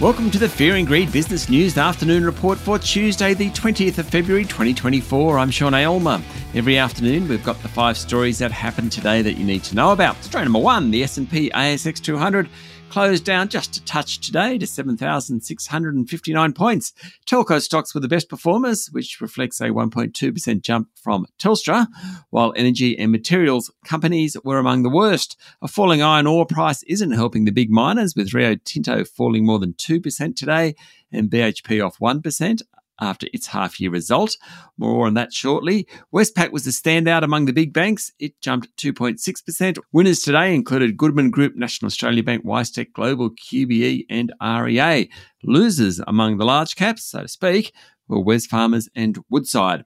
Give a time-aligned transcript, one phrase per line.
[0.00, 4.08] Welcome to the Fear and Greed Business News Afternoon Report for Tuesday, the 20th of
[4.08, 5.38] February 2024.
[5.38, 6.22] I'm Sean Aylmer.
[6.54, 9.92] Every afternoon, we've got the five stories that happened today that you need to know
[9.92, 10.16] about.
[10.24, 12.48] Story number one: the S&P ASX 200
[12.90, 16.92] closed down just a touch today to 7,659 points.
[17.24, 21.86] Telco stocks were the best performers, which reflects a 1.2% jump from Telstra,
[22.30, 25.38] while energy and materials companies were among the worst.
[25.62, 29.58] A falling iron ore price isn't helping the big miners, with Rio Tinto falling more
[29.58, 30.74] than 2% today
[31.12, 32.62] and BHP off 1%
[33.00, 34.36] after its half year result.
[34.78, 35.86] More on that shortly.
[36.14, 38.12] Westpac was the standout among the big banks.
[38.18, 39.78] It jumped 2.6%.
[39.92, 45.10] Winners today included Goodman Group, National Australia Bank, WiseTech Global, QBE, and REA.
[45.42, 47.72] Losers among the large caps, so to speak,
[48.08, 49.84] were Wesfarmers and Woodside.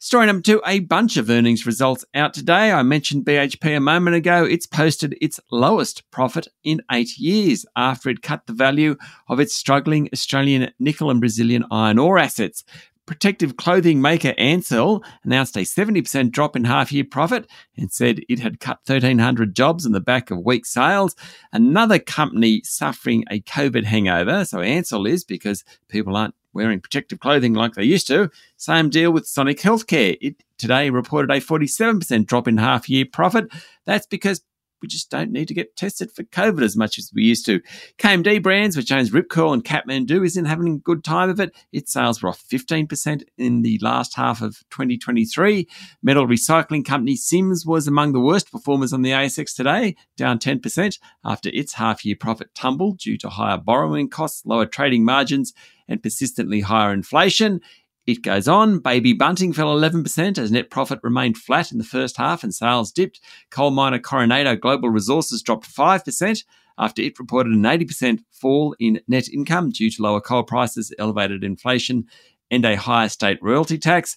[0.00, 2.70] Story number two a bunch of earnings results out today.
[2.70, 4.44] I mentioned BHP a moment ago.
[4.44, 8.94] It's posted its lowest profit in eight years after it cut the value
[9.28, 12.62] of its struggling Australian nickel and Brazilian iron ore assets.
[13.08, 18.38] Protective clothing maker Ansell announced a 70% drop in half year profit and said it
[18.38, 21.16] had cut 1,300 jobs in the back of weak sales.
[21.50, 27.54] Another company suffering a COVID hangover, so Ansell is because people aren't wearing protective clothing
[27.54, 28.30] like they used to.
[28.58, 30.18] Same deal with Sonic Healthcare.
[30.20, 33.46] It today reported a 47% drop in half year profit.
[33.86, 34.42] That's because
[34.80, 37.60] we just don't need to get tested for COVID as much as we used to.
[37.98, 41.54] KMD Brands, which owns Rip Curl and Kathmandu, isn't having a good time of it.
[41.72, 45.68] Its sales were off 15% in the last half of 2023.
[46.02, 50.98] Metal recycling company Sims was among the worst performers on the ASX today, down 10%
[51.24, 55.52] after its half year profit tumbled due to higher borrowing costs, lower trading margins,
[55.88, 57.60] and persistently higher inflation.
[58.08, 58.78] It goes on.
[58.78, 62.90] Baby Bunting fell 11% as net profit remained flat in the first half and sales
[62.90, 63.20] dipped.
[63.50, 66.44] Coal miner Coronado Global Resources dropped 5%
[66.78, 71.44] after it reported an 80% fall in net income due to lower coal prices, elevated
[71.44, 72.06] inflation,
[72.50, 74.16] and a higher state royalty tax.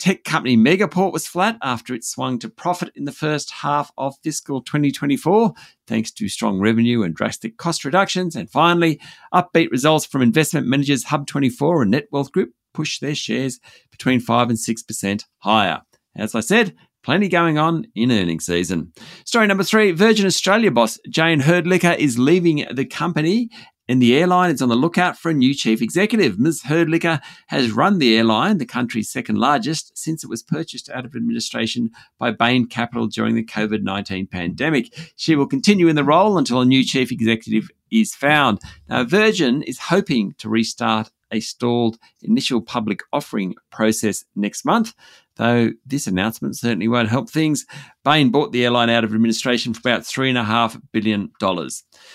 [0.00, 4.16] Tech company Megaport was flat after it swung to profit in the first half of
[4.24, 5.52] fiscal 2024,
[5.86, 8.34] thanks to strong revenue and drastic cost reductions.
[8.34, 9.00] And finally,
[9.32, 13.60] upbeat results from investment managers Hub24 and Netwealth Group pushed their shares
[13.90, 15.82] between 5 and 6% higher.
[16.16, 18.92] As I said, Plenty going on in earnings season.
[19.24, 23.48] Story number three Virgin Australia boss Jane Hrdlicka is leaving the company
[23.88, 26.38] and the airline is on the lookout for a new chief executive.
[26.38, 26.62] Ms.
[26.62, 31.16] Hrdlicka has run the airline, the country's second largest, since it was purchased out of
[31.16, 34.94] administration by Bain Capital during the COVID 19 pandemic.
[35.16, 38.60] She will continue in the role until a new chief executive is found.
[38.88, 44.94] Now, Virgin is hoping to restart a stalled initial public offering process next month
[45.40, 47.64] though this announcement certainly won't help things.
[48.04, 51.30] Bain bought the airline out of administration for about $3.5 billion.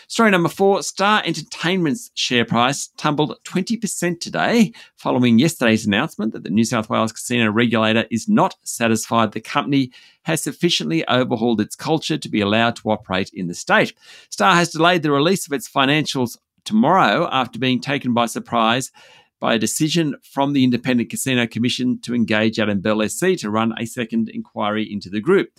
[0.08, 6.52] Story number four Star Entertainment's share price tumbled 20% today following yesterday's announcement that the
[6.52, 9.92] New South Wales casino regulator is not satisfied the company
[10.24, 13.94] has sufficiently overhauled its culture to be allowed to operate in the state.
[14.30, 18.92] Star has delayed the release of its financials tomorrow after being taken by surprise
[19.40, 23.74] by a decision from the Independent Casino Commission to engage Adam Bell SC to run
[23.78, 25.50] a second inquiry into the group.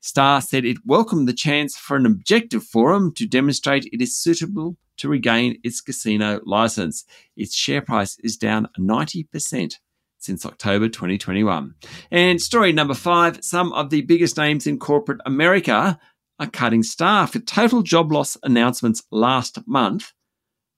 [0.00, 4.76] Star said it welcomed the chance for an objective forum to demonstrate it is suitable
[4.96, 7.04] to regain its casino license.
[7.36, 9.76] Its share price is down 90%
[10.18, 11.74] since October 2021.
[12.10, 15.98] And story number five some of the biggest names in corporate America
[16.38, 20.12] are cutting staff with total job loss announcements last month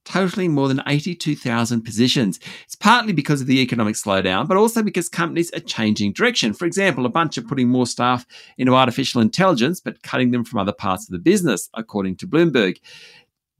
[0.05, 2.39] totaling more than 82,000 positions.
[2.63, 6.53] It's partly because of the economic slowdown, but also because companies are changing direction.
[6.53, 8.25] For example, a bunch are putting more staff
[8.57, 12.77] into artificial intelligence, but cutting them from other parts of the business, according to Bloomberg.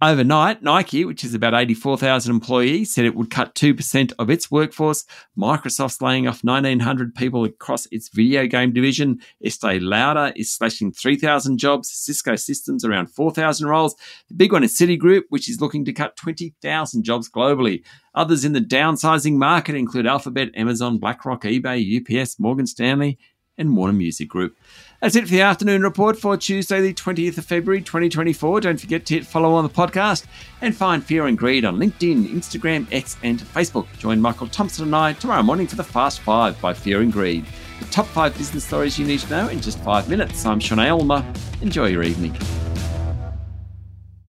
[0.01, 5.05] Overnight, Nike, which is about 84,000 employees, said it would cut 2% of its workforce.
[5.37, 9.19] Microsoft's laying off 1,900 people across its video game division.
[9.41, 11.89] Estee Lauder is slashing 3,000 jobs.
[11.89, 13.95] Cisco Systems around 4,000 roles.
[14.27, 17.81] The big one is Citigroup, which is looking to cut 20,000 jobs globally.
[18.15, 23.17] Others in the downsizing market include Alphabet, Amazon, BlackRock, eBay, UPS, Morgan Stanley,
[23.57, 24.57] and Warner Music Group.
[25.01, 28.61] That's it for the afternoon report for Tuesday, the 20th of February, 2024.
[28.61, 30.25] Don't forget to hit follow on the podcast
[30.61, 33.87] and find Fear and Greed on LinkedIn, Instagram, X, and Facebook.
[33.97, 37.45] Join Michael Thomson and I tomorrow morning for the Fast Five by Fear and Greed.
[37.79, 40.45] The top five business stories you need to know in just five minutes.
[40.45, 41.25] I'm Sean Aylmer.
[41.61, 42.35] Enjoy your evening.